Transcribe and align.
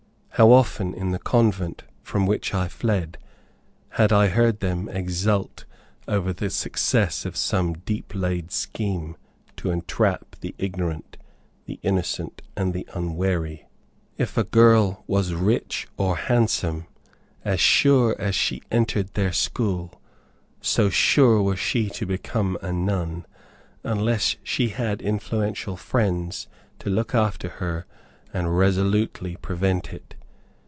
How 0.35 0.51
often, 0.53 0.95
in 0.95 1.11
the 1.11 1.19
convent 1.19 1.83
from 2.01 2.25
which 2.25 2.51
I 2.53 2.67
fled, 2.67 3.19
had 3.89 4.11
I 4.11 4.29
heard 4.29 4.59
them 4.59 4.89
exult 4.89 5.65
over 6.07 6.33
the 6.33 6.49
success 6.49 7.25
of 7.25 7.35
some 7.37 7.73
deep 7.73 8.15
laid 8.15 8.51
scheme 8.51 9.17
to 9.57 9.69
entrap 9.69 10.37
the 10.39 10.55
ignorant, 10.57 11.17
the 11.65 11.79
innocent 11.83 12.41
and 12.55 12.73
the 12.73 12.87
unwary! 12.95 13.67
If 14.17 14.35
a 14.35 14.43
girl 14.45 15.03
was 15.05 15.33
rich 15.35 15.87
or 15.97 16.15
handsome, 16.15 16.87
as 17.45 17.59
sure 17.59 18.15
as 18.17 18.33
she 18.33 18.63
entered 18.71 19.13
their 19.13 19.33
school, 19.33 20.01
so 20.59 20.89
sure 20.89 21.39
was 21.43 21.59
she 21.59 21.87
to 21.89 22.05
become 22.07 22.57
a 22.63 22.71
nun, 22.73 23.27
unless 23.83 24.37
she 24.43 24.69
had 24.69 25.03
influential 25.03 25.75
friends 25.77 26.47
to 26.79 26.89
look 26.89 27.13
after 27.13 27.49
her 27.59 27.85
and 28.33 28.57
resolutely 28.57 29.35
prevent 29.35 29.93
it. 29.93 30.15